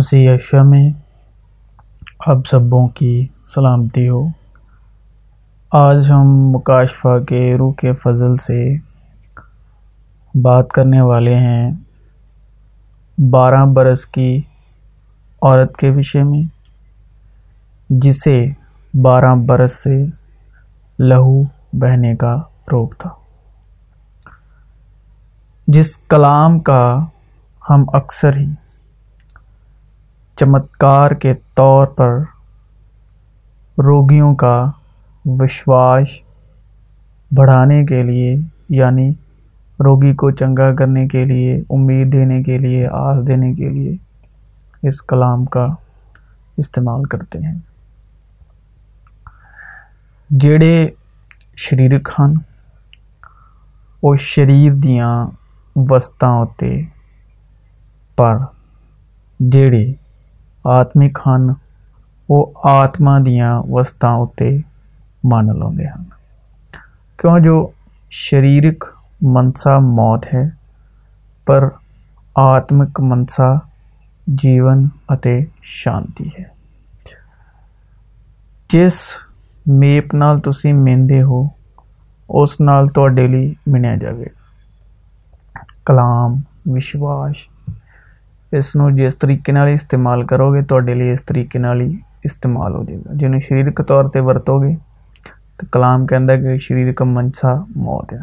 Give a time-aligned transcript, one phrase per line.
[0.00, 0.90] مسیح اشیا میں
[2.26, 4.26] آپ سبوں کی سلامتی ہو۔
[5.72, 8.76] آج ہم مکاشفہ کے روح کے فضل سے
[10.34, 11.72] بات کرنے والے ہیں۔
[13.30, 14.40] بارہ برس کی
[15.42, 16.42] عورت کے وشے میں،
[17.90, 18.46] جسے
[19.02, 20.06] بارہ برس سے
[20.98, 21.42] لہو
[21.72, 22.36] بہنے کا
[22.72, 23.10] روگ تھا۔
[25.66, 27.06] جس کلام کا
[27.70, 28.46] ہم اکثر ہی
[30.39, 32.17] چمتکار کے طور پر
[33.77, 34.71] روگیوں کا
[35.25, 36.07] وشواس
[37.31, 38.35] بڑھانے کے لیے
[38.69, 39.09] یعنی
[39.79, 43.95] روگی کو چنگا کرنے کے لیے امید دینے کے لیے آس دینے کے لیے
[44.87, 45.67] اس کلام کا
[46.57, 47.57] استعمال کرتے ہیں
[50.29, 50.87] جڑے
[51.57, 52.35] شریرک ਹਨ
[54.03, 55.27] ਉਹ ਸਰੀਰ ਦੀਆਂ
[55.75, 56.87] ਵਸਤਾਂ ਉੱਤੇ
[58.17, 58.39] ਪਰ
[59.41, 59.95] ਜਿਹੜੇ
[60.64, 61.50] آتک ہم
[62.64, 64.50] آتما دستا اتنے
[65.22, 65.68] من لا
[67.18, 67.70] کیوں جو
[68.10, 68.84] شریرک
[69.20, 70.42] منسا موت ہے
[71.46, 71.68] پر
[72.34, 73.48] آتمک منسا
[74.26, 74.86] جیون
[75.62, 76.44] شانتی ہے
[78.70, 79.00] جس
[79.66, 81.42] میپ نال تھی ملتے ہو
[82.28, 86.36] اس نالے لی منیا جائے گا کلام
[86.66, 87.36] وشواس
[88.52, 90.78] اس طریقے استعمال کرو گے تو
[91.12, 91.58] اس طریقے
[92.24, 94.74] استعمال ہو جائے گا جن سریرک طور پہ ورتو گے
[95.56, 98.18] تو کلام کہہ دے سریک منسا موت ہے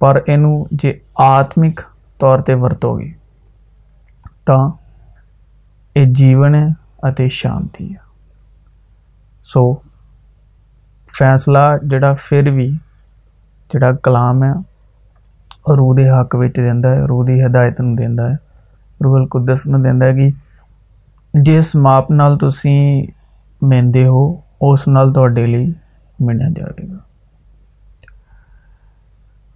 [0.00, 1.80] پر یہ جی آتمک
[2.20, 3.10] طور پہ ورتو گے
[4.44, 4.56] تو
[5.96, 8.06] یہ جیون ہے شانتی ہے
[9.46, 9.62] سو
[11.18, 12.70] فیصلہ جڑا پھر بھی
[13.70, 14.52] جڑا کلام ہے
[15.72, 18.28] روح کے حق دیا ہے روح کی ہدایت نا
[19.00, 20.30] رو قدرس میں دینا کہ
[21.34, 22.78] جس ماپ نال تھی
[23.62, 24.24] ملتے ہو
[24.60, 25.64] اس نال تے لی
[26.54, 26.96] جائے گا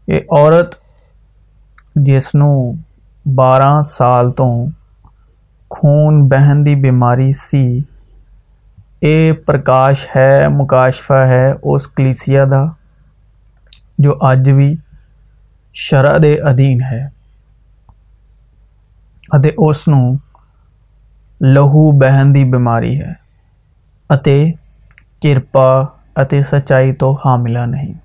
[0.08, 0.74] یہ عورت
[1.96, 2.34] جس
[3.26, 4.46] بارہ سال تو
[5.70, 7.64] خون بہن کی بیماری سی
[9.02, 12.64] یہ پرکاش ہے مقاشفا ہے اس کلیسی کا
[13.98, 14.74] جو اج بھی
[15.76, 17.06] شرح کے ادھی ہے
[19.35, 20.19] ਅਤੇ ਉਸ ਨੂੰ
[21.43, 23.15] ਲਹੂ ਬਹਿਣ ਦੀ ਬਿਮਾਰੀ ਹੈ
[24.15, 24.53] ਅਤੇ
[25.21, 27.95] ਕਿਰਪਾ ਅਤੇ ਸਚਾਈ ਤੋਂ ਹਾਮਿਲਾ ਨਹੀਂ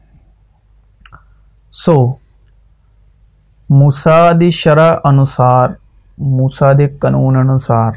[1.72, 2.18] ਸੋ
[3.72, 5.74] موسا ਦੀ ਸ਼ਰਾ ਅਨੁਸਾਰ
[6.22, 7.92] موسا ਦੇ ਕਾਨੂੰਨ ਅਨੁਸਾਰ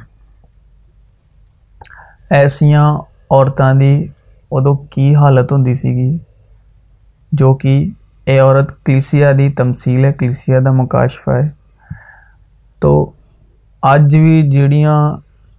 [2.31, 2.99] ਐਸੀਆਂ
[3.31, 4.09] ਔਰਤਾਂ ਦੀ
[4.51, 6.19] ਉਦੋਂ ਕੀ ਹਾਲਤ ਹੁੰਦੀ ਸੀਗੀ
[7.33, 7.91] ਜੋ ਕਿ
[8.27, 11.55] ਇਹ ਔਰਤ ਕਲੀਸਿਆ ਦੀ ਤਮਸੀਲ ਹੈ ਕਲੀਸਿਆ ਦਾ ਮੁਕਾਸ਼ਫਾ ਹੈ
[12.81, 13.15] ਤੋ
[13.82, 14.42] اج بھی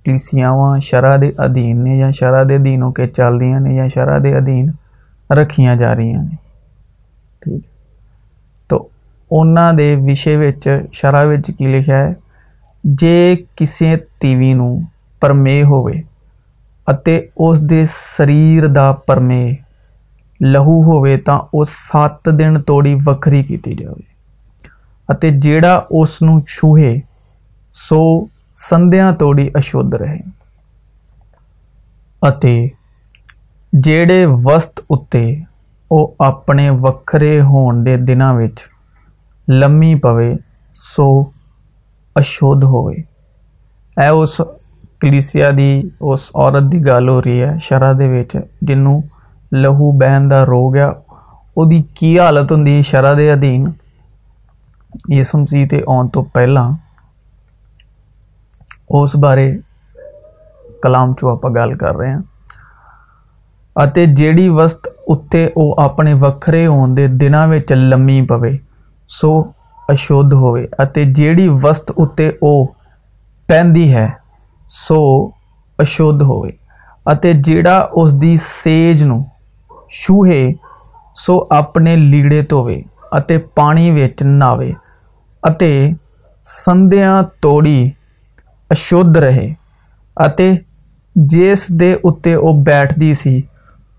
[0.05, 4.19] جلسیاو شرح کے ادھی نے یا شرح کے ادھی ہو کے چلتی ہیں یا شرح
[4.19, 4.61] کے ادھی
[5.29, 6.35] رکھیاں جا رہی ہیں
[7.41, 7.61] ٹھیک
[8.69, 8.87] تو
[9.31, 10.51] انہیں وشے
[10.93, 12.13] شرح کی لکھا ہے
[12.83, 14.75] جی کسی تیویو
[15.21, 15.85] پرمے ہو
[17.37, 19.45] اس کے سریر کا پرمے
[20.39, 21.09] لہو ہوا
[21.53, 26.17] وہ سات دن توڑی وکری کی جائے جاس
[26.47, 26.99] چوہے
[27.75, 28.01] سو
[28.53, 30.17] سدیا توڑی اشدھ رہے
[33.73, 35.25] جڑے وسط اتنے
[35.91, 38.39] وہ اپنے وقرے ہون کے دنوں
[39.47, 40.19] لمی پو
[40.75, 41.07] سو
[42.15, 42.87] اشدھ ہو
[43.97, 44.41] اس
[44.99, 45.49] کلیسیا
[46.01, 47.93] اس عورت کی گل ہو رہی ہے شرح
[48.61, 48.99] جنوں
[49.51, 50.89] لہو بہن کا روگ آ
[52.19, 53.57] حالت ہوں شرح کے ادھی
[55.09, 56.59] یسم چیز آن تو پہلے
[58.93, 59.51] اس بارے
[60.83, 68.21] کلام چوں آپ گل کر رہے ہیں جہی وسط اتنے وہ اپنے وکرے ہونا لمی
[68.29, 68.51] پوے
[69.09, 69.31] سو
[69.89, 70.65] اشدھ ہوے
[71.13, 72.65] جہی وست اتنے وہ
[73.49, 74.07] پہنتی ہے
[74.71, 75.01] سو
[75.79, 76.41] اشدھ ہو
[77.43, 79.21] جا اسج ن
[79.91, 80.43] چوہے
[81.15, 82.81] سو اپنے لیڑے دوے
[83.55, 84.71] پانی ناوے
[86.45, 87.91] سندھیا توڑی
[88.71, 89.47] اشدھ رہے
[91.15, 93.41] جس کے اتنے وہ بٹھتی سی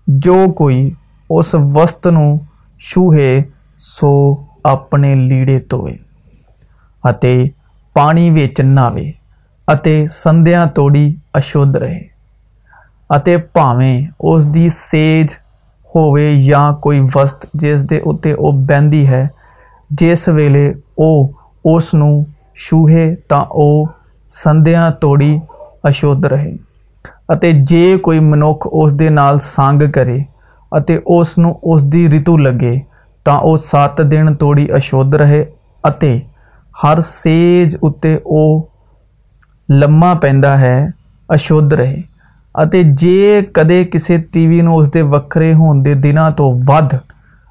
[0.07, 0.89] جو کوئی
[1.29, 3.41] اس وسط نوہے
[3.79, 4.13] سو
[4.63, 5.93] اپنے لیڑے دوے
[7.95, 9.11] پانی ویچ ناوے
[10.11, 15.33] سندیا توڑی اشدھ رہے پاویں اس کی سیج
[15.95, 19.25] ہوے یا کوئی وسط جس کے اتنے وہ بہتی ہے
[19.89, 20.57] جس ویل
[20.97, 21.27] وہ
[21.65, 23.85] اسے تو
[24.65, 25.37] دیا توڑی
[25.83, 30.19] اشدھ رہے جی کوئی منک اسگ کرے
[30.71, 31.37] اس
[31.93, 32.75] کی ریتو لگے
[33.25, 35.43] تو وہ سات دن توڑی اشدھ رہے
[36.83, 38.45] ہر سیج اتنے وہ
[39.69, 40.31] لما پہ
[41.29, 46.95] اشدھ رہے جی کسی تیوی نو اس کے وکرے ہونے دنوں تو ودھ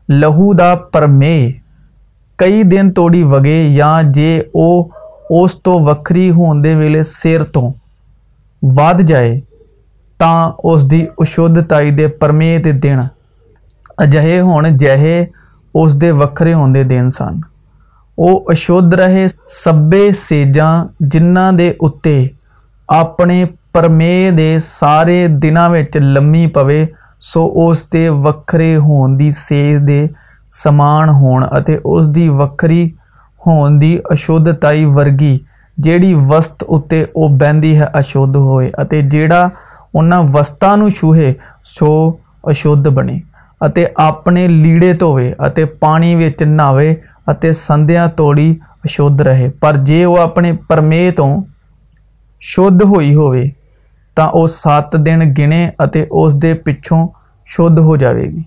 [0.08, 1.36] لہو کا پرمے
[2.38, 4.84] کئی دن توڑی وگے یا جے وہ
[5.30, 7.72] اس وکری ہونے ویل سر تو
[8.62, 9.40] ود جائے
[10.20, 10.34] تو
[10.64, 11.78] اس کی اشدھتا
[12.20, 12.98] پرمے کے دن
[13.98, 15.24] اجھے ہوئے
[15.74, 17.40] اس وکرے ہونے دن سن
[18.18, 20.72] وہ اشدھ رہے سبھی سیجاں
[21.10, 22.26] جہاں کے اتنے
[22.88, 26.68] اپنے پرمے کے سارے دنوں لمی پو
[27.22, 27.86] سو اس
[28.24, 30.06] وکرے ہون کی سیج کے
[30.52, 32.88] سمان ہون اتنی وکری
[33.46, 33.80] ہون
[34.10, 35.36] اشدتا ورگی
[35.78, 39.48] جہی وسط اتنے وہ بہتی ہے اشو ہوئے جہاں
[39.94, 40.64] ان وسط
[41.00, 41.32] چوہے
[41.68, 41.92] سو
[42.44, 43.18] اشدھ بنے
[43.98, 45.32] اپنے لیڑے دوے
[45.80, 46.14] پانی
[46.46, 46.94] ناوے
[47.56, 48.50] سدھیا توڑی
[48.84, 51.26] اشدھ رہے پر جی وہ اپنے پرمے تو
[52.42, 55.66] شدھ ہوئی ہو سات دن گنے
[56.12, 56.34] اس
[56.64, 57.06] پچھوں
[57.48, 58.42] شدھ ہو جائے گی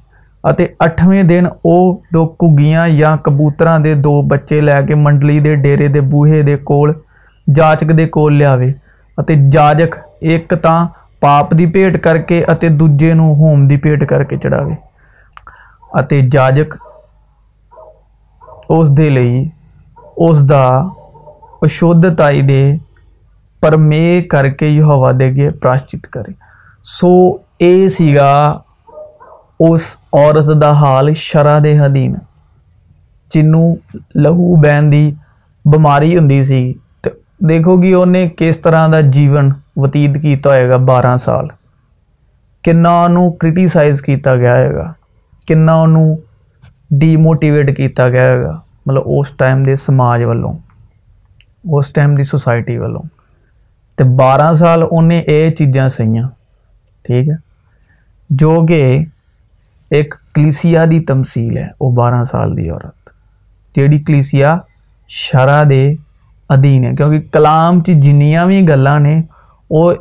[0.79, 2.25] اٹھویں دن وہ دو
[2.57, 8.27] گیا یا کبوترا دون بچے لے کے منڈلی کے ڈیرے دے بوہے کے کوچک کو
[8.29, 10.75] لیاجک ایک تو
[11.19, 13.33] پاپ کی بھیکٹ کر کے دوجے نو
[13.69, 14.61] کی بھے کر کے چڑھا
[16.31, 16.75] جاجک
[18.69, 20.63] اس کے لیدھتا
[23.63, 26.31] پرمے کر کے یہ ہوا دے پراشچ کرے
[26.99, 27.11] سو
[27.59, 28.31] یہ سا
[29.59, 31.59] اس عورت کا حال شرح
[31.95, 32.13] دین
[33.31, 33.75] جنوں
[34.15, 35.11] لہو بہن کی
[35.65, 37.09] بماری ہوں سی تو
[37.49, 41.47] دیکھو کہ انہیں کس طرح کا جیون بتیت کیا ہوگا بارہ سال
[42.63, 44.91] کنہوں کریٹیسائز کیا گیا ہے گا
[45.47, 45.81] کنا
[46.91, 50.23] ڈیموٹیویٹ کیا گیا ہے گا مطلب اس ٹائم کے سماج
[51.63, 52.97] وس ٹائم کی سوسائٹی و
[53.97, 55.11] بارہ سال ان
[55.57, 56.21] چیزیں سہیں
[57.03, 57.35] ٹھیک ہے
[58.29, 59.05] جو کہ
[59.89, 63.09] ایک کلیسیا دی تمثیل ہے، وہ بارہ سال دی عورت۔
[63.75, 64.57] جیڑی کلیسیا
[65.07, 65.93] شرع دے
[66.49, 69.21] ادین ہے، کیونکہ کلام چ جنیاں بھی گلاں نے،
[69.69, 69.93] وہ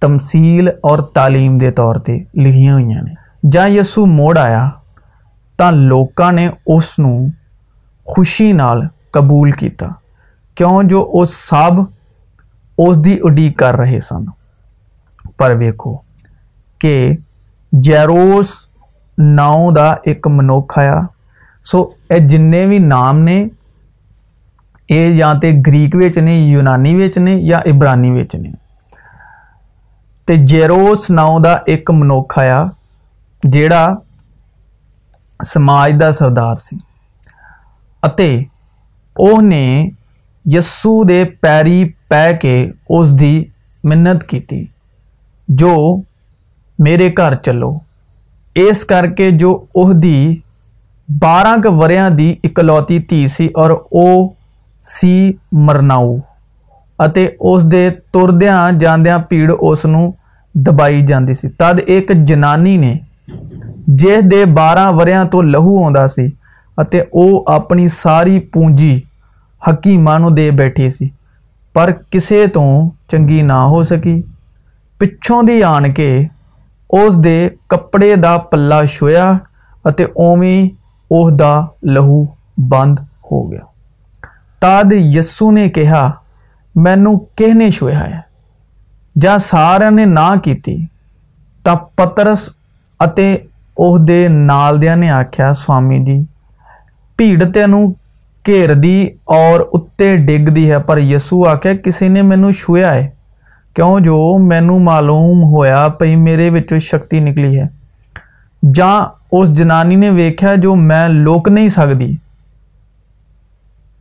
[0.00, 3.14] تمثیل اور تعلیم دے طور تے لکھیاں ہوئی نے۔
[3.50, 4.68] جاں یسو موڑ آیا
[5.56, 6.98] تو ਲੋਕਾਂ نے اس
[8.04, 9.52] خوشی نال قبول ਕਬੂਲ
[10.54, 11.96] کیوں جو ਜੋ سب اس
[12.78, 13.18] ਉਸ ਦੀ
[13.52, 14.24] کر رہے سن۔
[15.36, 15.96] پر ਪਰ کہ
[16.80, 17.16] ਕਿ
[17.72, 18.48] جیروس
[19.18, 19.70] ناؤ
[20.04, 21.00] ایک منوکھ آ
[21.66, 23.36] سو یہ جنے بھی نام نے
[24.88, 26.36] یہ یا تو گریکانی
[27.48, 28.50] یا ابرانی نے
[30.28, 32.64] تو زیروس ناؤ کا ایک منوکھ آ
[33.42, 33.86] جڑا
[35.40, 36.76] سماج کا سردار سے
[39.16, 39.88] اس نے
[40.44, 42.30] یسو دے پیریں پہ
[42.88, 43.44] اس کی
[43.84, 44.64] منت کی
[45.48, 45.74] جو
[46.78, 47.72] میرے گھر چلو
[48.56, 49.94] اس کر کے جو اس
[51.08, 54.28] بارہ وریا کی اکلوتی تھی سی اور وہ
[54.82, 55.32] سی
[55.66, 56.14] مرناؤ
[56.98, 58.46] اسے تردی
[58.80, 59.04] جان
[59.60, 59.84] اس
[60.54, 62.94] دبائی جاتی سب ایک جنانی نے
[63.96, 65.88] جس کے بارہ وریا تو لہو
[67.46, 67.58] آ
[67.92, 69.00] ساری پونجی
[69.62, 71.08] حکیم دے بٹھی سی
[71.74, 72.62] پر کسی تو
[73.08, 74.20] چنگی نہ ہو سکی
[75.00, 76.10] پچھوں کی آن کے
[76.90, 79.32] اس کے کپڑے کا پلہ چھویا
[79.84, 80.68] او میں
[81.10, 82.24] اس کا لہو
[82.68, 82.98] بند
[83.30, 83.64] ہو گیا
[84.58, 86.10] تسو نے کہا
[86.74, 88.20] مینو کس نے چویا ہے
[89.20, 92.34] جاریا نے نہتر
[93.76, 96.24] اسالی نے آخیا سوامی جی
[97.18, 97.64] بھیڑتے
[98.44, 103.10] گھیرتی اور اتنے ڈگتی ہے پر یسو آخیا کسی نے مینو چوہا ہے
[103.74, 107.66] کیوں جو مینوں معلوم ہوایا پی میرے شکتی نکلی ہے
[108.62, 112.16] جس جنانی نے ویخیا جو میں لوک نہیں سکتی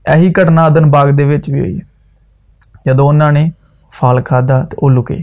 [0.06, 1.82] اہی گھٹنا آدن باغ کے ہوئی ہے
[2.86, 3.50] جب انہوں نے
[3.94, 5.18] فل کھا تو وہ لوکے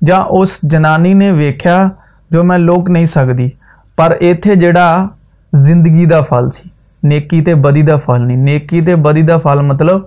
[0.00, 1.88] جس جنانی نے ویخیا
[2.30, 3.48] جو میں لوک نہیں سکتی
[3.96, 5.06] پر اتے جہاں
[5.52, 6.68] زندگی کا فل سی
[7.02, 10.02] نی بدھی کا فل نہیں نی ب کا فل مطلب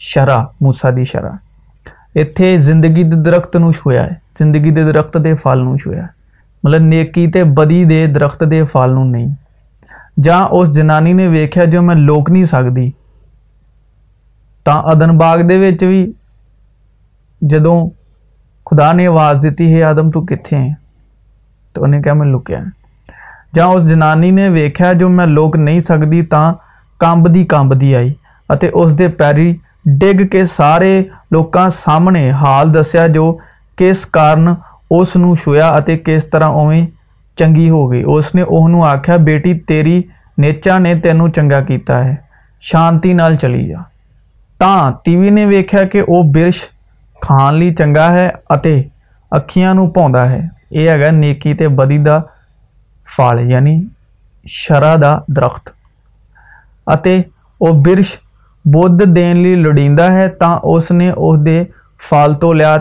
[0.00, 1.47] شرا موسا کی شرح
[2.20, 6.06] اتنے زندگی کے درختوں چھویا ہے زندگی کے درخت کے فلوں چھویا
[6.64, 9.28] مطلب نیکی تو بدی دے درخت کے فلوں نہیں
[10.22, 12.90] جا اس جنانی نے ویخیا جو میں لوک نہیں سکتی
[14.66, 16.06] تدن باغ کے
[17.42, 17.90] جدو
[18.66, 22.60] خدا نے آواز دیتی ہے آدم تہ میں لکیا
[23.54, 26.36] جا اس جنانی نے ویکیا جو میں لوک نہیں سکتی تو
[27.00, 28.14] کمبنی کمبنی آئی
[28.48, 29.36] اور اسے پیر
[29.88, 33.26] ڈگ کے سارے لوک سامنے حال دسیا جو
[33.78, 36.84] کس کارن اس نو شویا اسویا کس طرح اوی
[37.38, 40.00] چنگی ہو گئی اس نے اوہ نو آکھا بیٹی تیری
[40.38, 42.14] نیچا نے تینو چنگا کیتا ہے
[42.62, 43.80] شانتی نال چلی جا
[44.60, 46.62] تاں تیوی نے ویکھا کہ اوہ برش
[47.22, 48.80] کھان لی چنگا ہے اتے
[49.32, 50.40] اکھیاں نو پوندا ہے
[50.70, 52.18] اے اگر نیکی تے بدی دا
[53.08, 53.82] فال یعنی
[54.46, 55.76] شرح دا درخت
[57.60, 58.16] وہ برش
[58.72, 59.54] بدھ دن لی
[60.10, 61.62] ہے تو اس نے اسے
[62.00, 62.76] فالتو لیا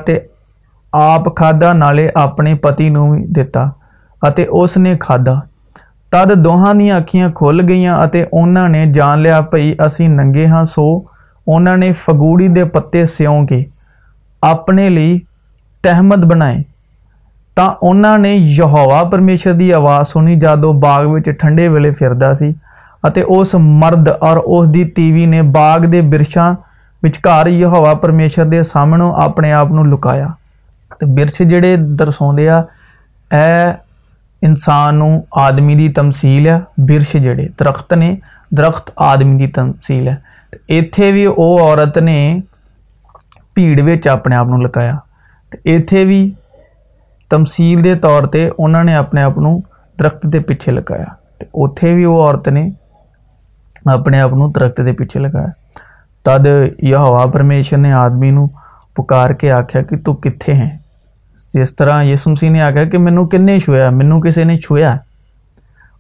[0.94, 2.90] آپ کھادا نال اپنے پتی
[3.32, 5.18] دس نے کھا
[6.12, 10.88] تد دون اکھیاں کھل گئی اور انہوں نے جان لیا بھئی ابھی ننگے ہاں سو
[11.48, 13.64] انہوں نے فگوڑی کے پتے سیون کے
[14.42, 15.20] اپنے لی
[15.84, 16.52] تحمد بنا
[17.58, 22.46] تو انہوں نے یہوا پرمیشر کی آواز سنی جب وہ باغے ویلے پھرتا سا
[23.04, 26.56] اس مرد اور اس کی تیوی نے باغ کے برشان
[27.26, 30.28] وار ہی ہوا پرمیشر کے سامنے اپنے آپ کو لکایا
[31.00, 33.72] تو برش جہے درسا یہ
[34.42, 35.02] انسان
[35.32, 38.16] آدمی کی تمسیل ہے برش جڑے درخت نے
[38.52, 40.16] درخت آدمی کی تمسیل ہے
[40.70, 42.40] اتنے بھی وہ عورت نے
[43.56, 44.96] بھیڑ اپنے آپ لکایا
[45.52, 46.30] تو اتے بھی
[47.32, 49.36] تمسیل کے طور پہ انہوں نے اپنے آپ
[49.98, 51.06] درخت کے پچھے لکایا
[51.54, 52.70] اتنے بھی وہ عورت نے
[53.88, 55.48] اپنے آپ کو ترخت کے پیچھے لگایا
[56.26, 56.48] تد
[56.84, 58.48] یوا پرمیشر نے آدمیوں
[58.94, 59.98] پکار کے آخیا کہ
[60.40, 60.70] تھی ہے
[61.52, 64.96] جس طرح یسمسی نے آخیا کہ منوں کن چھویا منوں کسی نے چھویا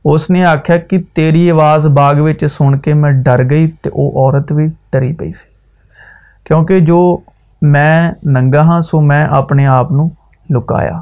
[0.06, 2.16] اس نے آخا کہ تیری آواز باغ
[2.48, 5.32] سن کے میں ڈر گئی تو وہ عورت بھی ڈری پی
[6.46, 7.18] کیونکہ جو
[7.62, 9.92] میں نگا ہاں سو میں اپنے آپ
[10.50, 11.00] لکایا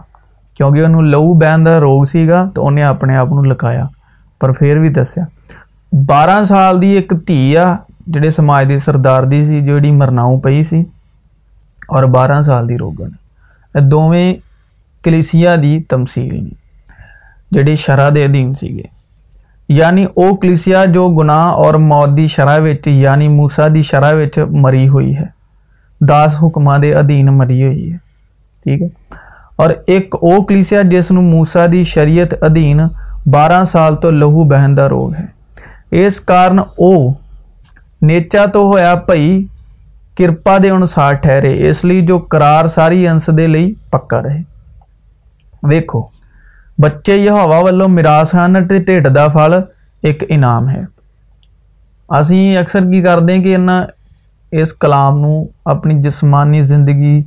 [0.56, 3.86] کیونکہ انہوں لو بہن کا روگ سا تو انہیں اپنے آپ کو لکایا
[4.42, 5.24] پر پھر بھی دسیا
[5.92, 7.76] بارہ سال کی ایک دھی آ
[8.08, 10.82] جڑے سماجی سردار کی جہی مرناؤ پیسی
[11.90, 13.02] اور بارہ سال کی روگ
[15.04, 16.50] دلیش کی تمسیل نے
[17.52, 18.84] جیڑے شرح کے ادھین سکے
[19.70, 25.16] یعنی وہ کلسیا جو گنا اور موت کی شرح یعنی موسا کی شرح مری ہوئی
[25.18, 25.26] ہے
[26.02, 27.98] دس حکماں ادھین مری ہوئی ہے
[28.66, 28.88] ٹھیک ہے
[29.56, 30.16] اور ایک
[30.48, 32.82] کلسیا جس موسا کی شریعت ادھین
[33.32, 35.35] بارہ سال تو لہو بہن کا روگ ہے
[35.92, 39.48] اس کارنچا تو ہوا پائی
[40.18, 44.42] کرپا کے انوسار ٹھہرے اس لیے جو کرار ساری انس دے لی پکا رہے
[45.64, 46.08] ویکو
[46.78, 49.54] بچے ہوا واسطے ڈھڈ کا فل
[50.02, 50.84] ایک انعام ہے
[52.10, 53.84] اِسی اکثر کی کرتے کہ انہیں
[54.52, 55.24] اس کلام
[55.66, 57.24] اپنی جسمانی زندگی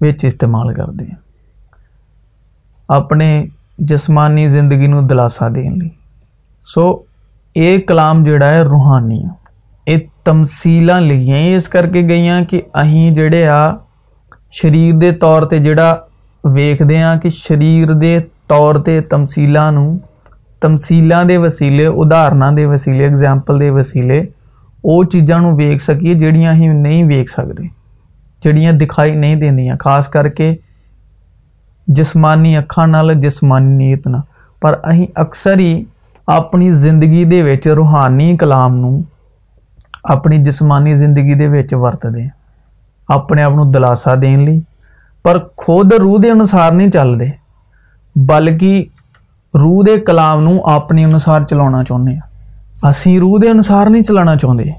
[0.00, 1.14] استعمال کرتے ہیں
[2.88, 3.44] اپنے
[3.78, 5.88] جسمانی زندگی کو دلاسا دن
[6.74, 7.02] سو
[7.54, 9.20] یہ کلام جڑا ہے روحانی
[9.86, 13.62] یہ تمسیل لگی ہی اس کر کے گئی ہیں کہ اہیں جڑے آ
[14.52, 15.94] شریر دے طور تے جڑا
[16.44, 19.86] ویک دے جا کہ شریر دے طور تے تمسیلہ نو
[20.62, 24.20] تمسیلہ دے پہ تمسیلان تمسیلانے وسیع ادارنوں کے وسیع اگزامپل کے وسیع
[24.84, 25.56] وہ چیزوں
[26.14, 27.68] جڑیاں ہی نہیں ویک سکتے
[28.42, 30.54] جڑیاں دکھائی نہیں دیا خاص کر کے
[31.88, 34.16] جسمانی اکھان جسمانی نیت نہ
[34.62, 35.84] پر اہیں اکثر ہی
[36.28, 38.96] اپنی زندگی دے کے روحانی کلام نو
[40.02, 42.26] اپنی جسمانی زندگی دے ویچ ورت وتدے
[43.08, 44.58] اپنے اپنو کو دلاسا دن لی
[45.24, 47.28] پر خود روح دے انسار نہیں چل دے
[48.16, 48.84] بلکہ
[49.54, 54.58] روح دے کلام نو اپنی انسار اپنے انوسار اسی چاہتے دے انسار نہیں چلانا چون
[54.58, 54.70] دے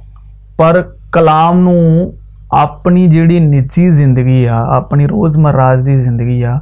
[0.58, 1.76] پر کلام نو
[2.50, 6.58] اپنی جیڑی نیچی زندگی آ اپنی روز مراز دی زندگی آ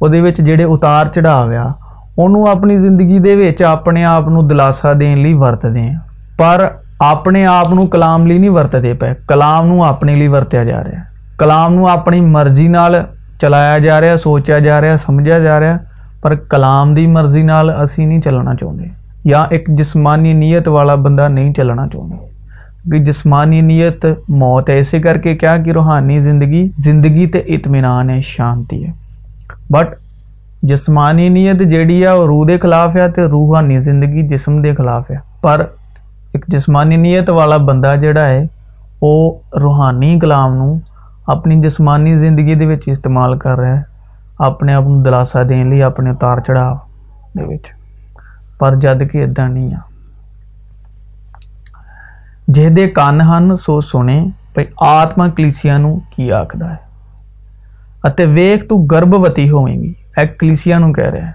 [0.00, 1.70] وہ جی اتار چڑھاوا
[2.18, 5.88] انہوں اپنی زندگی کے اپنے آپ کو دلاسا دن لی ورتدے
[6.36, 6.66] پر
[6.98, 11.02] اپنے آپ کو کلام لی نہیں ورتتے پے کلام اپنے لی ورتیا جا رہا
[11.38, 12.94] کلام اپنی مرضی نال
[13.40, 15.76] چلایا جا رہا سوچا جا رہا سمجھا جا رہا
[16.20, 18.88] پر کلام کی مرضی نال نہیں چلنا چاہتے
[19.24, 25.18] یا ایک جسمانی نیت والا بندہ نہیں چلنا چاہتے جسمانی نیت موت ہے اسی کر
[25.18, 28.92] کے کیا کہ روحانی زندگی زندگی کے اطمینان ہے شانتی ہے
[29.70, 29.94] بٹ
[30.62, 35.10] جسمانی نیت جہی ہے وہ روح کے خلاف ہے تو روحانی زندگی جسم کے خلاف
[35.10, 35.66] ہے۔ پر
[36.32, 38.46] ایک جسمانی نیت والا بندہ جہرا ہے،
[39.02, 43.82] وہ روحانی کلاب نی جسمانی زندگی کے استعمال کر رہا ہے،
[44.38, 46.74] اپنے آپ کو دلاسا دن لی اپنے اتار چڑھاؤ
[48.58, 49.78] پر جبکہ ادا نہیں آ
[52.48, 55.78] جن سو سنے بھائی آتما کلیسیا
[56.16, 56.88] کی آخر ہے؟
[58.90, 61.32] گربوتی ہوئے گی۔ ایک کلیشیا کہہ رہے ہیں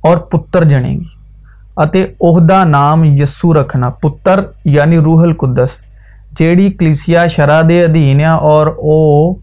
[0.00, 1.08] اور پتر جنے گی
[2.20, 5.80] اس کا نام یسو رکھنا پتر یعنی روحل قدس
[6.38, 9.34] جی کلیشیا شرح کے ادھی آ اور وہ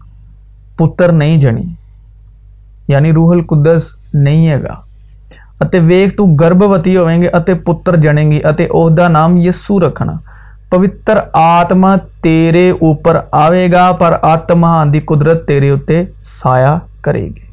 [0.76, 1.62] پتر نہیں جنے
[2.88, 4.74] یعنی روحل قدس نہیں ہے گا
[5.60, 10.12] اتر ویخ تو گربھوتی ہوئے گیتر جنے گی اس کا نام یسو رکھنا
[10.70, 17.24] پوتر آتما تیر اوپر آئے گا پر آت مہان کی قدرت تیرے اتنے سایا کرے
[17.26, 17.47] گی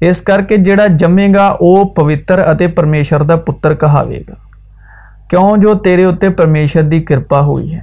[0.00, 2.40] اس کر کے جا جمے گا وہ پوتر
[2.76, 4.04] پرمےشور کا پتر کہا
[5.30, 7.80] کیوں جو تیرے اتنے پرمیشور کی کرپا ہوئی ہے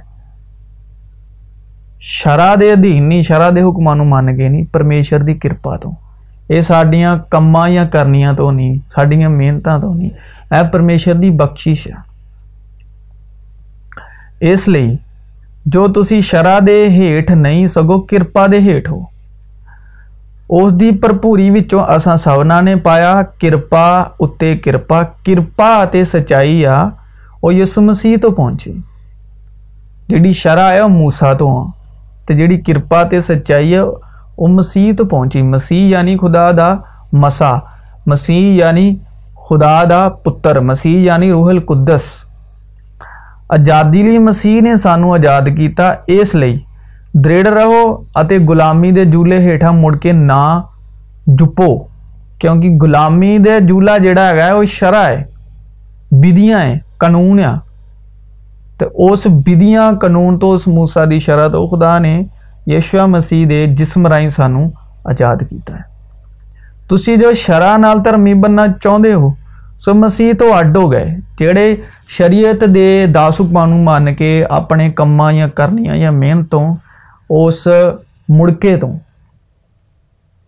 [2.00, 5.90] شرح کے ادھی نہیں شرح کے حکمانوں مان گئے نہیں پرمیشور کی کرپا تو
[6.48, 10.10] یہ سڈیاں کماں یا کرنیا تو نہیں سڈیاں محنت تو نہیں
[10.50, 11.92] یہ پرمےشوری بخش ہے
[14.52, 14.96] اس لیے
[15.66, 19.15] جو تھی شرح کے ہیٹ نہیں سگو کرپا دھیٹ ہو
[20.48, 23.86] اس بھرپوریوں اصل سبنہ نے پایا کرپا
[24.20, 26.82] اتنے کرپا کرپا کے سچائی آ
[27.42, 28.72] وہ اس مسیح تو پہنچی
[30.08, 31.64] جہی شرح ہے موسا تو آ
[32.28, 36.74] جڑی کرپا کے سچائی ہے وہ مسیح تو پہنچی مسیح یعنی خدا کا
[37.12, 37.52] مسا
[38.06, 38.94] مسیح یعنی
[39.48, 42.06] خدا کا پتر مسیح یعنی روحل قدس
[43.48, 46.58] آزادی مسیح نے سانو آزاد کیا اس لیے
[47.24, 47.82] درڑ رہو
[48.48, 50.62] غلامی جولہے ہیٹاں مڑ کے نہ
[51.26, 51.76] جپو
[52.38, 53.36] کیونکہ غلامی
[53.68, 55.22] جولہ جہاں ہے وہ شرح ہے
[56.10, 57.40] بدھیاں ہے قانون
[58.80, 62.20] آس بدیاں قانون تو اس موسا کی شرح تو خدا نے
[62.66, 64.64] یشوا مسیح جسم راہ سانو
[65.04, 65.76] آزاد کیا
[66.88, 69.30] تھی جو شرح نالمی بننا چاہتے ہو
[69.78, 71.08] سو مسیح تو اڈ ہو گئے
[71.38, 71.74] جہے
[72.08, 75.70] شریعت کے داس بانو مان کے اپنے کام یا کر
[77.30, 77.66] اس
[78.28, 78.92] مڑکے تو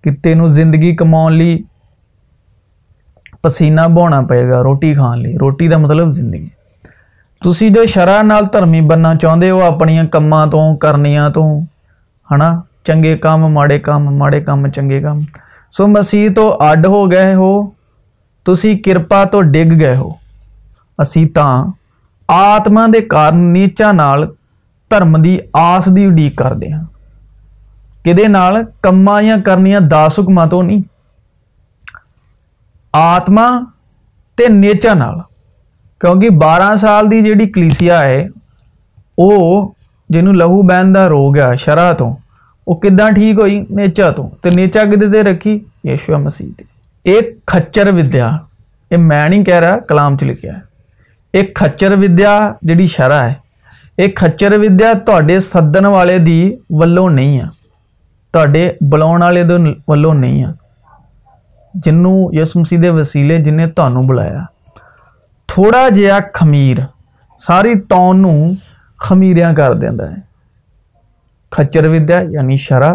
[0.04, 1.56] کتے زندگی کماؤ لی
[3.42, 6.46] پسینا بہنا پائے گا روٹی کھان لی روٹی کا مطلب زندگی
[7.42, 11.44] تھی جو شرح دھرمی بننا چاہتے ہو اپنیاں کام تو کرنیا تو
[12.30, 12.50] ہے نا
[12.84, 15.20] چنے کام ماڑے کم ماڑے کم چنے کام
[15.74, 17.50] سو مسیح تو اڈ ہو گئے ہو
[18.46, 20.10] تھی کرپا تو ڈگ گئے ہو
[22.28, 24.24] آتما دار نیچا نال
[24.90, 26.84] درم کی آس کی اڈیق کرتے ہیں
[28.04, 28.22] کدے
[28.80, 30.82] کما یا کرسک متو نہیں
[32.92, 33.48] آتما
[34.38, 35.18] تو نیچا نال
[36.00, 38.28] کیونکہ بارہ سال کی جڑی کلیسیا ہے
[39.18, 39.68] وہ
[40.10, 42.14] جنوب لہو بہن کا رو گیا شرح تو
[42.66, 46.62] وہ کداں ٹھیک ہوئی نیچا تو نیچا کدھر رکھی یشور مسیح
[47.04, 48.30] یہ کچر ودیا
[48.90, 50.60] یہ میں نہیں کہہ رہا کلام سے لکھا ہے
[51.34, 53.34] یہ کچر ودیا جی شرح ہے
[53.98, 57.46] یہ کچر ودیا تے سدن والے دیوں نہیں ہے
[58.80, 60.50] بلاؤ والے دلوں نہیں آ
[61.74, 64.44] جنوں یس مسیحے وسیع جن نے تو بلایا
[65.48, 66.76] تھوڑا جہا خمیر
[67.40, 68.00] ساری تو
[69.00, 70.06] خمیریا کر دے
[71.52, 72.94] کچر ودیا یعنی شرا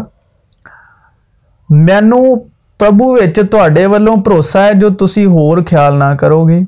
[2.80, 6.60] مبھوڈے وروسہ ہے جو تصویر ہو کرو گے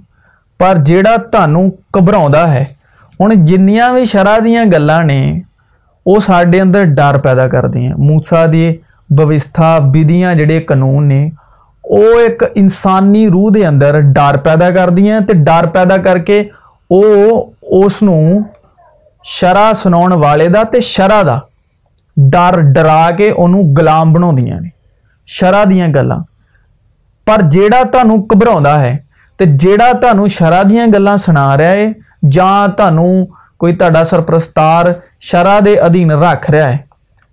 [0.60, 2.66] پر جاؤں گھبراؤن ہے
[3.20, 3.58] ہوں ج
[3.92, 5.12] بھی شرح د
[6.06, 8.66] وہ سڈ اندر ڈر پیدا کردی ہیں موسا دی
[9.10, 11.28] ووسھا بدھیاں جڑے قانون نے
[11.84, 16.44] وہ ایک انسانی روح کے اندر ڈر پیدا کردی ہے تو ڈر پیدا کر کے
[16.90, 17.44] وہ
[17.80, 18.04] اس
[19.26, 21.40] شرح سنا والے کا شرح کا
[22.18, 24.58] ڈر ڈرا کے انہوں گلام بنا دیا
[25.30, 26.18] شرح دیا گلا
[27.28, 28.98] پر جڑا تعنوں گھبراؤن ہے
[29.40, 31.92] تو جہاں تک شرح دیا گلا سنا رہے
[33.58, 34.86] کوئی ترپرستار
[35.22, 36.78] شرح کے ادھی رکھ رہا ہے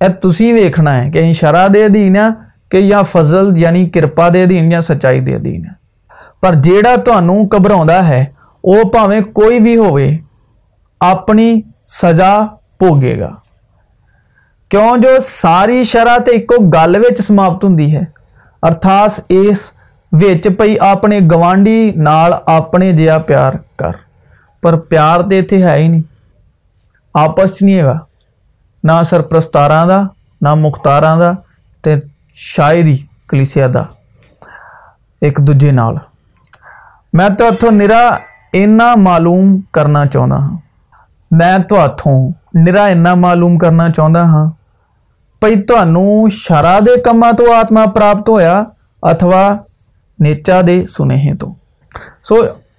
[0.01, 2.31] یہ تینا ہے کہ شرح کے ادھی ہیں
[2.71, 5.65] کہ یا فضل یعنی کرپا کے ادھی یا سچائی کے ادھین
[6.43, 8.25] پر جاؤں گھبرا ہے
[8.65, 9.99] وہ پاویں کوئی بھی ہو
[11.01, 12.47] اپنی سزا
[12.79, 13.31] پوگے گا
[14.69, 16.97] کیوں جو ساری شرح تو ایک گل
[17.31, 17.79] واپت ہوں
[18.63, 19.71] ارتاس اس
[20.59, 24.02] پہ اپنے گوانی نال اپنے جہاں پیار کر
[24.63, 26.03] پر پیار تو اتنے ہے ہی نہیں
[27.15, 27.93] آپس نہیں ہے
[28.85, 30.01] نہ سرپرستار دا
[30.41, 31.95] نہ مختاراں کا
[32.47, 32.97] شاید ہی
[33.29, 33.83] کلسیاد دا
[35.23, 35.95] ایک دوجے نال
[37.13, 38.05] میں تو اتھوں نرا
[38.55, 40.57] اتنا معلوم کرنا چاہتا ہاں
[41.31, 42.15] میں تو تھو
[42.55, 44.47] نرا ایسا معلوم کرنا چاہتا ہاں
[45.43, 48.63] پئی تو انو شرا دے کما تو آتما پرابت ہویا
[49.03, 49.45] اتھوا
[50.19, 51.53] نیچا دے سنے ہیں تو
[52.25, 52.35] سو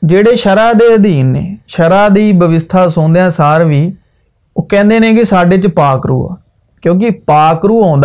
[0.09, 3.91] جہیں شرح کے ادھی نے شرح کی ووسھا سوندہ سار بھی
[4.55, 6.35] وہ کہہ رہے ہیں کہ سڈے چا کرو آ
[6.83, 7.95] کیونکہ پا کرو آ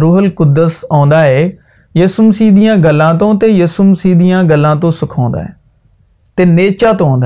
[0.00, 1.50] روحل قدس آئے
[1.94, 7.16] یسم سی دیا گلوں تو یسم سی دیا گلوں تو سکھاؤنچا تو آ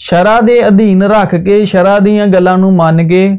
[0.00, 3.30] شرح کے ادھی رکھ کے شرح دیا گلوں مان کے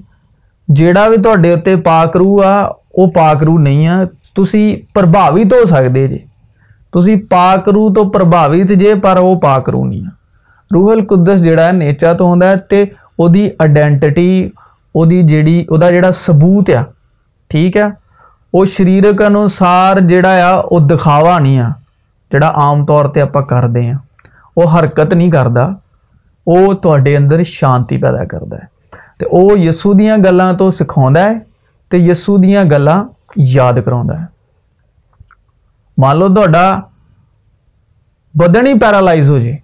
[0.68, 4.44] جڑا بھی تھوڑے اتنے پاکرو آ وہ پاکرو نہیں آ تو
[4.94, 6.18] پربھاوت ہو سکتے جی
[6.94, 7.00] تو
[7.66, 10.10] کرو تو پربھاوت جے پر وہ پاک رو نہیں آ
[10.72, 12.76] روحل قدر جاچر تو آدھا تو
[13.18, 14.32] وہی آئیڈینٹٹی
[14.96, 16.84] وہ جڑی وہ ثبوت ہے
[17.52, 17.88] ٹھیک ہے
[18.54, 21.70] وہ سریرک انوسار جڑا آ وہ دکھاوا نہیں آ
[22.32, 23.96] جڑا آم طور پہ آپ کرتے ہیں
[24.58, 25.68] وہ حرکت نہیں کرتا
[26.48, 28.58] وہ تے اندر شانتی پیدا کرتا
[29.20, 31.30] تو وہ یسو دیا گلوں تو سکھاؤ ہے
[31.92, 33.02] تو یسو دیا گلا
[33.50, 34.26] یاد کرا ہے
[35.98, 36.64] مان لوڈا
[38.36, 39.58] بدن ہی پیرالائز ہو جائے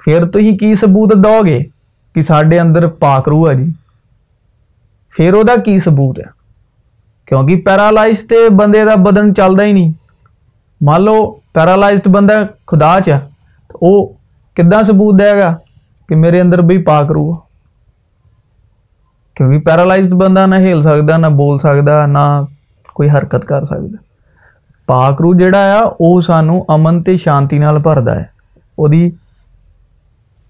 [0.00, 1.58] پھر تھی کی سبوت دہ گے
[2.14, 3.70] کہ سارے اندر پا کرو ہے جی
[5.14, 6.24] پھر وہ سبوت ہے
[7.28, 9.92] کیونکہ پیرالائز تو بندے کا بدن چلتا ہی نہیں
[10.80, 11.16] مان لو
[11.52, 13.18] پیرالائزڈ بندہ خدا چا
[13.70, 14.06] تو وہ
[14.56, 15.54] کبوت دے گا
[16.08, 17.32] کہ میرے اندر بھائی پا کرو
[19.36, 22.28] کیونکہ پیرالائزڈ بندہ نہ ہیل سکتا نہ بول سکتا نہ
[22.96, 24.09] کوئی حرکت کر سکتا
[24.90, 28.24] پاکرو جہاں وہ سنوں امن تانتی بھرتا ہے
[28.78, 29.10] وہی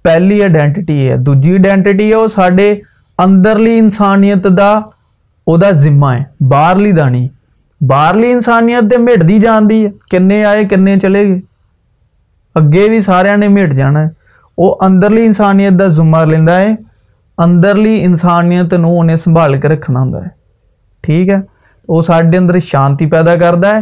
[0.04, 2.74] پہلی آئیڈینٹٹی ہے دوڈینٹٹی وہ سارے
[3.18, 4.80] اندرلی انسانیت کا
[5.46, 7.28] وہاں ہے باہرلی دانی
[7.80, 11.40] باہرلی انسانیت تو مٹ دی جان دی کنے آئے کن چلے گئے
[12.54, 14.08] اگیں بھی سارا نے مٹ جانا ہے
[14.58, 16.74] وہ اندرلی انسانیت کا زمہ لینا ہے
[17.38, 20.28] اندرلی انسانیت نبھال کے رکھنا ہوں
[21.04, 21.40] ٹھیک ہے
[21.88, 23.80] وہ سارے اندر شانتی پیدا کرتا ہے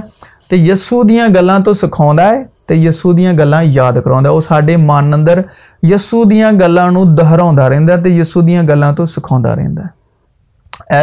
[0.51, 2.33] تو یسو دیا گلوں تو سکھاؤ ہے
[2.67, 5.41] تو یسو دیا گلوں یاد کرا سارے من اندر
[5.83, 9.87] یسو دیا گلوں دہراؤن تو یسو دیا گلوں تو سکھاؤ رہتا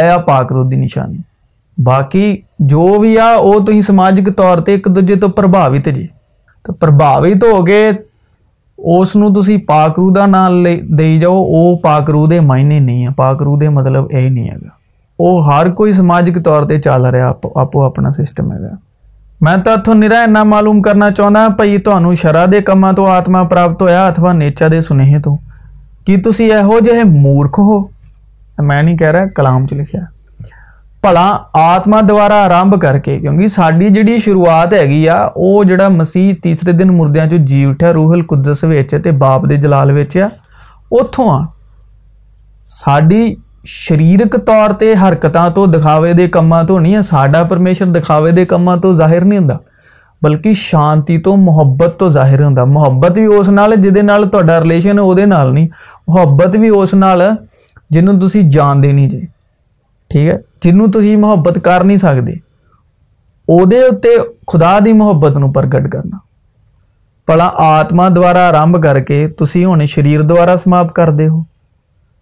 [0.01, 1.17] یہ آکرو کی نشانی
[1.77, 6.07] باقی جو بھی آ وہ تھی سماجک طور پہ ایک دوجے تو پربھاوت جی
[6.65, 7.91] تو پربھاوت ہو گئے
[8.79, 13.13] اسی پا کرو کا نام لے دے جاؤ وہ پا کرو کے معائنے نہیں ہے
[13.13, 14.69] پاکرو دے مطلب یہ نہیں ہے گا
[15.19, 18.73] وہ ہر کوئی سماجک طور پہ چل رہا اپ آپ اپنا سسٹم ہے
[19.45, 23.05] میں تو تھو نا اِنہ معلوم کرنا چاہوں گا بھائی تمہیں شرح کے کام تو
[23.05, 25.35] آتما پراپت ہوا اتوا نیچر کے سنہے تو
[26.05, 27.77] کی تھی یہ مورکھ ہو
[28.67, 29.99] میں نہیں کہہ رہا کلام چ لکھا
[31.01, 34.85] پلا آتما دوبارہ آرمب کر کے کیونکہ ساری جی شروعات ہے
[35.35, 40.27] وہ جا مسیح تیسرے دن مرد چی اٹھا روہل قدرس ویچے باپ کے جلال ویچا
[40.91, 41.45] اتوں
[42.65, 43.23] ساری
[43.67, 48.79] شریرک طور پہ حرکتوں تو دکھاوے کے کام تو نہیں ساڈا پرمیشر دکھاوے کے کام
[48.81, 49.57] تو ظاہر نہیں ہوں گا
[50.21, 55.67] بلکہ شانتی محبت تو ظاہر ہوں محبت بھی اس نال جا رشن وہ نہیں
[56.07, 57.21] محبت بھی اس نال
[57.89, 59.25] جنوں تھی جانتے نہیں جی
[60.11, 62.33] ٹھیک ہے جنوں تھی محبت کر نہیں سکتے
[63.47, 63.65] وہ
[64.47, 66.17] خدا کی محبت کو پرگٹ کرنا
[67.27, 71.39] پلا آتما دوارا آرم کر کے تُری ہوں شریر دوارا سماپ کرتے ہو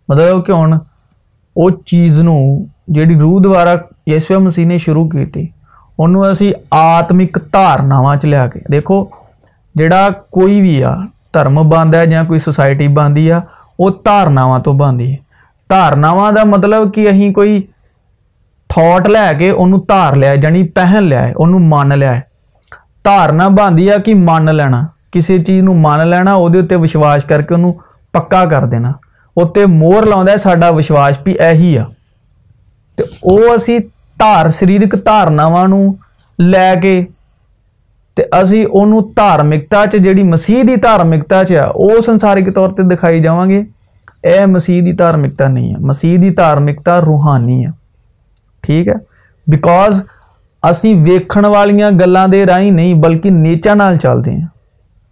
[0.10, 0.72] مطلب کہ ہوں
[1.56, 2.40] وہ چیزوں
[2.88, 3.76] جی رو دوارا
[4.08, 5.48] یسو مسیح نے شروع کی
[5.98, 8.32] وہیں آتمک دارناوا چی
[8.72, 9.04] دیکھو
[9.76, 13.40] جا کوئی بھی آرم بنتا یا کوئی سوسائٹی بنتی ہے
[13.80, 15.18] وہ دارنا تو بنتی ہے
[15.70, 17.62] دارناوا مطلب کہ اہم کوئی
[18.70, 22.22] تھوٹ لے کے انہوں دھار لیا جانی پہن لیا ہے وہ لیا ہے
[23.06, 26.50] دارنا بنتی ہے کہ من لینا کسی چیزوں من لینا وہ
[27.28, 27.74] کر کے انہوں
[28.14, 28.92] پکا کر دینا
[29.38, 31.84] اتنے مور لا سا وشواس بھی اہ
[34.24, 35.48] آسیرک دھارنا
[36.40, 37.02] لے کے
[38.18, 41.42] انہوں دارمکتا جیڑی مسیح کی دارمکتا
[41.76, 43.62] وہ سنسارک طور پہ دکھائی جاؤں گے
[44.24, 47.72] یہ مسیح کی دارمکتا نہیں ہے مسیح کی دارمکتا روحانی ہے
[48.64, 48.94] ٹھیک ہے
[49.48, 50.04] بیکوز
[50.64, 52.00] ابھی وی والوں
[52.32, 54.48] کے راہ نہیں بلکہ نیچا نال چلتے ہیں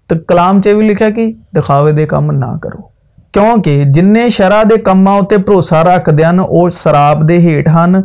[0.10, 2.91] تو کلام سے بھی لکھے کہ دکھاوے دے کم نہ کرو
[3.34, 8.02] کیونکہ جنہیں شرح کے کاموں اتنے بھروسہ رکھتے ہیں وہ شراب کے ہیٹ ہیں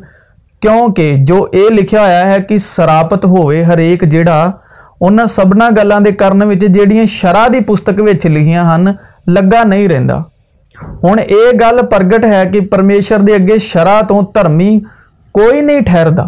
[0.62, 4.50] کیوںکہ جو یہ لکھا ہوا ہے کہ سراپت ہوئے ہرک جڑا
[5.00, 8.92] ان سب گلوں کے کرن جرح کی پستک لکھی ہیں
[9.26, 10.18] لگا نہیں رہ
[11.30, 14.78] یہ گل پرگٹ ہے کہ پرمیشور اگیں شرح تو دھرمی
[15.32, 16.26] کوئی نہیں ٹھہرا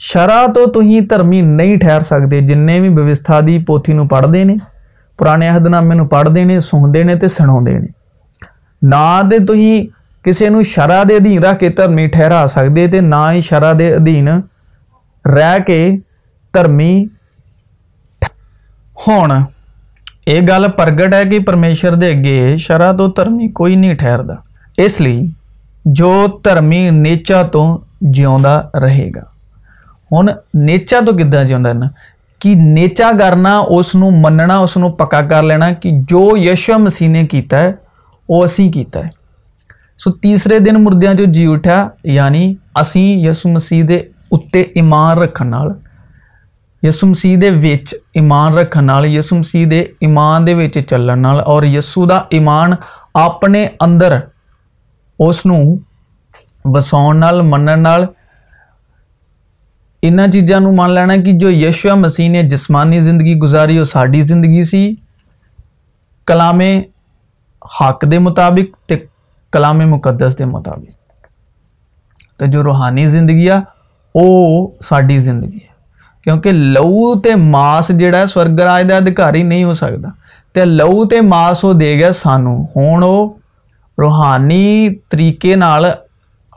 [0.00, 4.56] شرح تو تھی دھرمی نہیں ٹھہر سکتے جنے بھی ووسھا دی پوتھی پڑھتے ہیں
[5.18, 7.58] پرانے ہدنامے پڑھتے ہیں سنتے ہیں تو سنا
[8.82, 9.86] نہ ہی
[10.24, 12.68] کسی شرح کے ادھی رکھ کے درمی ٹھہرا سر
[13.02, 14.20] نہ ہی شرح کے ادھی
[15.24, 15.80] رہ کے
[16.54, 16.94] درمی
[18.96, 19.28] ہوں
[20.26, 24.34] یہ گل پرگٹ ہے کہ پرمیشور اگیں شرح تو دھرمی کوئی نہیں ٹھہرتا
[24.78, 25.22] اس لیے
[25.84, 26.12] جو
[26.44, 27.64] دھرمی نیچا تو
[28.00, 29.24] جیوا رہے گا
[30.10, 31.54] ہوں نیچا تو کدا جی
[32.40, 37.08] کہ نیچا کرنا اس کو مننا اس کو پکا کر لینا کہ جو یشو مسیح
[37.08, 37.70] نے کیا
[38.32, 38.70] وہ اِسی
[40.22, 43.84] تیسرے دن مردوں جو جی اٹھا یعنی اِسی یسو مسیح
[44.74, 45.56] ایمان رکھنے
[46.82, 47.36] یسو مسیح
[48.14, 52.72] ایمان رکھنے یسو مسیح کے ایمان دور چلن اور یسو کا ایمان
[53.14, 54.18] اپنے اندر
[55.18, 55.46] اس
[56.64, 57.70] وساؤ نال منہ
[60.32, 64.64] چیزوں کو مان لینا کہ جو یسو مسیح نے جسمانی زندگی گزاری وہ ساری زندگی
[64.64, 64.94] سی
[66.26, 66.82] کلا میں
[67.80, 68.96] حق دے مطابق تے
[69.52, 70.94] کلام مقدس دے مطابق۔
[72.38, 73.58] تے جو روحانی زندگی آ
[74.14, 74.26] او
[74.88, 75.70] ساڈی زندگی ہے۔
[76.24, 80.08] کیونکہ لو تے ماس جڑا ہے سورگ راج دا ادھکاری نہیں ہو سکدا۔
[80.54, 83.16] تے لہو تے ماس او دے گیا سانو۔ ہن او
[83.98, 85.84] روحانی طریقے نال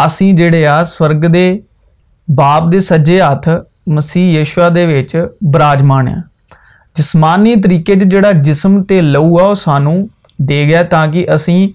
[0.05, 1.47] اسی جڑے ਆ سورگ دے
[2.27, 3.47] باپ دے سجے ਹੱਥ
[3.95, 5.15] مسیح ਯੇਸ਼ੂਆ دے ਵਿੱਚ
[5.53, 6.21] ਬਰਾਜਮਾਨ ਆ
[6.95, 9.53] ਜਿਸਮਾਨੀ ਤਰੀਕੇ 'ਚ ਜਿਹੜਾ ਜਿਸਮ ਤੇ ਲਹੂ ਆ
[10.39, 11.71] دے تاکہ اُسی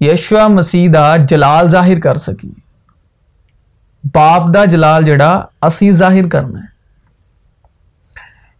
[0.00, 2.48] یشوا مسیح کا جلال ظاہر کر سکے
[4.14, 6.60] باپ کا جلال جہاں اصیں ظاہر کرنا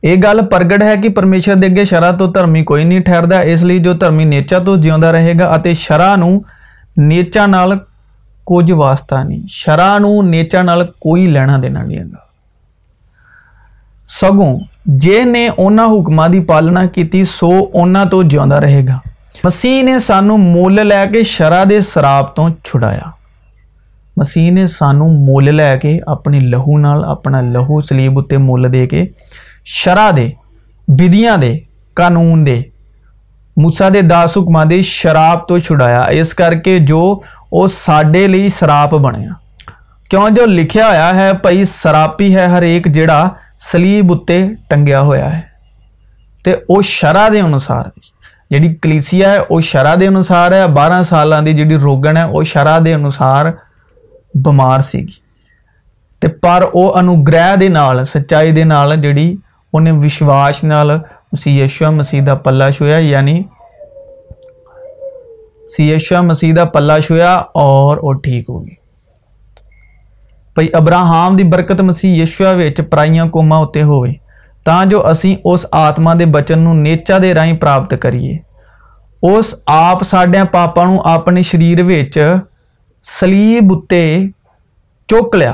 [0.02, 3.62] یہ گل پرگٹ ہے کہ پرمیشور دے کے شرح تو درمی کوئی نہیں ٹھہرتا اس
[3.62, 6.16] لیے جو درمی نیچا تو جیوا رہے گا شرح
[6.96, 7.72] نیچا نال
[8.44, 11.84] کچھ واسطہ نہیں۔ شرح کو نیچا نال کوئی لینا دینا
[14.08, 17.96] سگوں جن نے انہوں حکم کی پالنا کی سو ان
[18.30, 18.98] جا رہے گا۔
[19.34, 23.10] مسیح نے سانو مول لے کے سرح دے سراب تو چھڑایا
[24.16, 28.86] مسیح نے سانو مول لے کے اپنی لہو نال اپنا لہو سلیب اتنے مول دے
[28.86, 29.04] کے
[29.74, 30.28] شرح دے
[30.88, 31.36] بدھیاں
[31.96, 32.60] كانون دے
[33.56, 34.36] موسا دیس
[34.70, 37.02] دے شراب تو چھڑایا اس کر کے جو
[37.52, 39.32] وہ سڈے لیاپ بنیا
[40.10, 43.22] کیوں جو لكھیا ہوا ہے بھائی سراپی ہے ہر ایک جڑا
[43.62, 45.42] سلیب اتنے ٹنگیا ہویا ہے
[46.44, 47.84] تے وہ شرح كے انوسار
[48.58, 52.78] جی کلیفیا ہے وہ شرح کے انوسار ہے بارہ سال جی روگن ہے وہ شرح
[52.84, 53.46] کے انوسار
[54.34, 55.06] بمار سی
[56.42, 58.64] پر وہ انگریہ سچائی دے
[59.72, 60.64] وشواس
[61.46, 63.42] یشوا مسیح کا پلہ چھویا یعنی
[65.78, 68.74] یشوا مسیح کا پلہ چھویا اور وہ ٹھیک ہو گئی
[70.56, 72.54] پھر ابراہم کی برکت مسیحشا
[72.90, 74.14] پرائیں کوما اتنے ہو گئی
[74.66, 78.38] تا جو اِسی اس آتما کے بچن نیچا دے پراپت کریے
[79.22, 81.78] اس آپ سڈیا پاپا اپنے سریر
[83.04, 84.04] سلیبتے
[85.08, 85.52] چوک لیا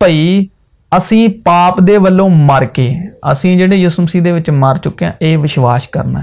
[0.00, 0.46] بھائی
[0.92, 2.88] اُسی پاپ کے ولو مر کے
[3.22, 6.20] اے جی یسمسی در چکے ہیں یہ وشواس کرنا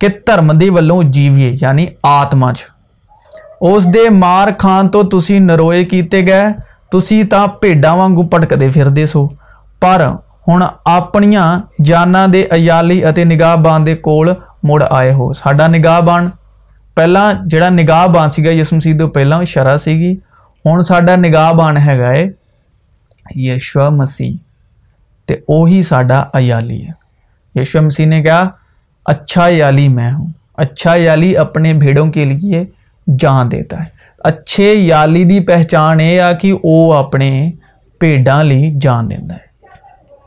[0.00, 6.44] کہ دھرم دیوں جیویے یعنی آتما چوس دے مار خان تو نروئے کیتے گئے
[6.90, 9.28] تُریڈاں وگوں پٹکتے پھرتے سو
[9.80, 10.02] پر
[10.46, 11.46] ہوں اپنیاں
[11.84, 13.88] جانا دیالی نگاہ باند
[14.62, 16.28] مڑ آئے ہو سا نگاہ بان
[16.96, 17.06] پہ
[17.46, 20.14] جڑا نگاہ بانسی یسو مسیح دو پہلے شرح سی
[20.64, 22.24] ہوں سا نگاہ بان ہے
[23.36, 24.32] یشوا مسیح
[25.28, 28.48] تو وہی سڈا اعالی ہے یشو مسیح نے کہا
[29.06, 30.26] اچھا یالی میں ہوں
[30.56, 32.64] اچھا یالی اپنے بھیڑوں کے لیے
[33.06, 33.90] جان دیتا ہے
[34.24, 37.30] اچھے یعنی پہچان یہ آ کہ وہ اپنے
[38.00, 39.51] پھیڑا لی جان دیا ہے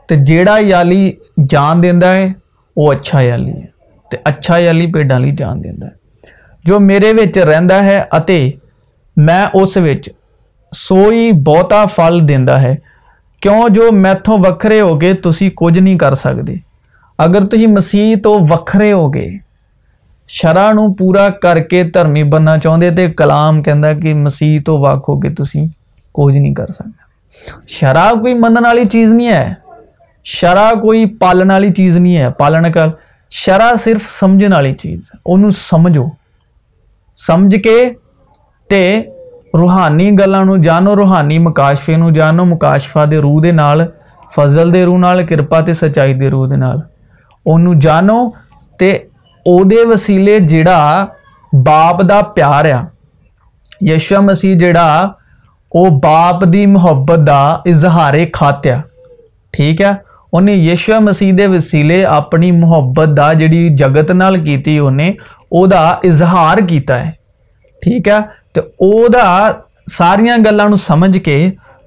[0.06, 1.10] تو جڑا یعنی
[1.48, 2.32] جان دیا ہے
[2.76, 3.76] وہ اچھا یعنی ہے۔
[4.24, 5.86] اچھا یعنی پیڈا لی جان دینا
[6.64, 7.12] جو میرے
[7.44, 8.02] رہرا ہے
[9.16, 9.76] میں اس
[11.32, 12.74] بہتا فل دینا ہے۔
[13.40, 16.54] کیوں جو میتھوں وکرے ہو گئے توج نہیں کر سکتے
[17.18, 19.28] اگر تھی مسیح تو وکرے ہو گئے،
[20.28, 25.20] شرح نوا کر کے دھرمی بننا چاہتے تو کلام کہہ کہ مسیح تو وق ہو
[25.20, 29.54] کے تیز نہیں کر سک شرح کوئی منع والی چیز نہیں ہے۔
[30.26, 32.88] شرح کوئی پالن والی چیز نہیں ہے پالن کر
[33.32, 36.06] شرح صرف سمجھنے والی چیز وہجو
[37.18, 37.78] سمجھ کے
[38.70, 38.76] تو
[39.58, 43.38] روحانی گلوں جانو روحانی مقاشفے جانو مقاشفا دو
[44.36, 48.18] دضل د روح کرپا تو سچائی کے روحوں جانو
[48.80, 48.90] تو
[49.46, 50.18] وہ وسیع
[51.52, 52.80] جاپ کا پیار ہے
[53.80, 55.06] یشو مسیح جہ
[56.02, 58.80] باپ کی محبت کا اظہار خط آ
[59.54, 59.92] ٹھیک ہے
[60.36, 65.84] ان نے یسو مسیح کے وسیع اپنی محبت کا جیڑی جگت نال کی وہ کا
[66.04, 67.10] اظہار کیا ہے
[67.82, 68.20] ٹھیک ہے
[68.52, 69.08] تو وہ
[69.90, 71.38] سارا گلان سمجھ کے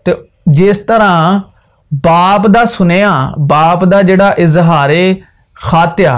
[0.06, 0.12] تو
[0.54, 1.38] جس طرح
[1.92, 3.14] باپ کا سنہا
[3.50, 4.90] باپ کا جڑا اظہار
[5.58, 6.18] خاتیہ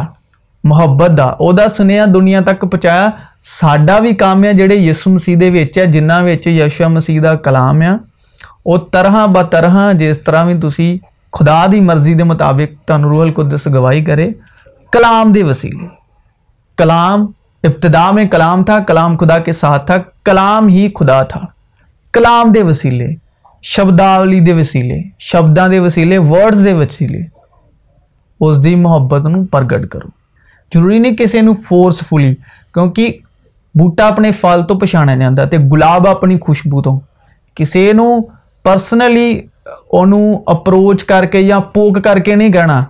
[0.64, 3.10] محبت کا وہاں سنہا دنیا تک پہنچایا
[3.52, 5.38] سڈا بھی کام ہے جہے یسو مسیح
[5.88, 7.92] جی یسو مسیح کا کلام ہے
[8.66, 10.98] وہ طرح بطرہ جس طرح بھی تسی
[11.32, 14.36] ਖੁਦਾ ਦੀ ਮਰਜ਼ੀ ਦੇ ਮੁਤਾਬਿਕ ਤੁਹਾਨੂੰ ਰੂਹਲ ਕੁਦਸ ਗਵਾਹੀ ਕਰੇ
[15.00, 15.88] کلام دے وسیلے۔
[16.78, 17.22] کلام
[17.64, 21.42] ابتدا میں کلام تھا، کلام خدا کے ساتھ تھا، کلام ہی خدا تھا۔
[22.14, 23.08] کلام دے وسیلے،
[23.62, 27.42] شبداولی دے وسیلے، شبداں دے وسیلے ورڈز دے وسیلے۔
[28.42, 30.10] اس دی محبت نو ਪ੍ਰਗਟ ਕਰੋ
[30.72, 32.36] ਜ਼ਰੂਰੀ ਨਹੀਂ ਕਿਸੇ ਨੂੰ ਫੋਰਸਫੁਲੀ
[32.74, 33.20] ਕਿਉਂਕਿ
[33.78, 37.00] ਬੂਟਾ ਆਪਣੇ ਫਲ ਤੋਂ ਪਛਾਣਿਆ ਜਾਂਦਾ ਤੇ ਗੁਲਾਬ ਆਪਣੀ ਖੁਸ਼ਬੂ ਤੋਂ
[37.56, 38.30] ਕਿਸੇ ਨੂੰ
[38.64, 41.42] ਪਰਸਨਲੀ ان اپ اپروچ کر کے
[41.74, 42.84] پوک کر کے نہیں کہنا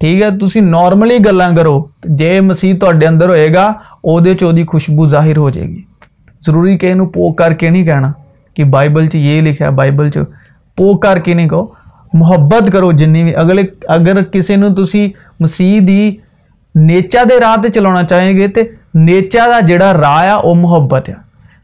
[0.00, 1.78] ٹھیک ہے تھی نورملی گلیں کرو
[2.18, 3.72] جی مسیح تے اندر ہوئے گا
[4.04, 5.82] وہی خوشبو ظاہر ہو جائے گی
[6.46, 8.12] ضروری کہے پوک کر کے نہیں کہنا
[8.56, 10.20] کہ بائبل سے یہ لکھا بائبل سے
[10.78, 11.66] پوک کر کے نہیں کہو
[12.14, 14.84] محبت کرو جن بھی اگلے اگر کسی نے تم
[15.40, 16.16] مسیح کی
[16.74, 18.60] نیچا دے راہ چلا چاہیں گے تو
[18.96, 21.14] نیچا کا جڑا راہ آ وہ محبت ہے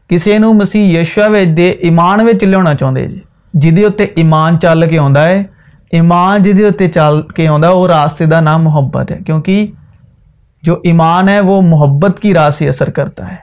[0.09, 1.33] کسی نے مسیح یشو
[1.79, 3.19] ایمان لیا چاہتے جی
[3.53, 5.43] ਜਿਹਦੇ ਉੱਤੇ ایمان ਚੱਲ کے ਆਉਂਦਾ ਹੈ
[5.93, 9.65] ایمان جدی ہوتے چل کے آتا وہ راستے کا نام محبت ہے کیونکہ
[10.63, 13.35] جو ایمان ہے وہ محبت کی راہ سے اثر کرتا ہے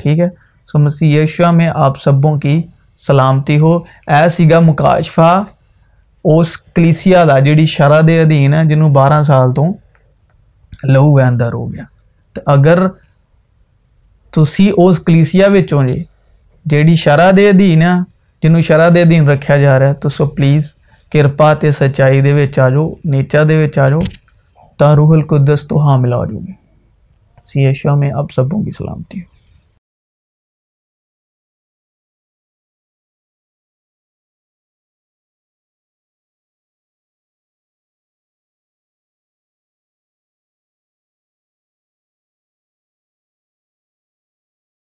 [0.00, 0.28] ٹھیک ہے
[0.68, 2.60] سو مسیح یشوا میں آپ سبوں کی
[3.00, 3.74] سلامتی ہو
[4.08, 5.30] اے سیگا مکاشفہ
[6.24, 9.66] اس کلیسی دا جیڑی شرح دے ادھین ہے جنہوں بارہ سال تو
[10.84, 11.84] لہو وہندر ہو گیا
[12.36, 12.86] تے اگر
[14.32, 16.02] تسی اس کلیسیا وچوں جے
[16.66, 17.94] جیڑی شرح دے ادھین ہے
[18.42, 20.72] جنہوں شرح کے ادھی رکھا جا رہا ہے تو سو پلیز
[21.12, 24.00] کرپا تو سچائی داؤ نیچا درچ آ جاؤ
[24.76, 26.52] تو روحل قدرت تو حاملہ ہو جائے گی
[27.46, 29.37] سی ایشو میں آپ سبوں کی سلامتی ہوں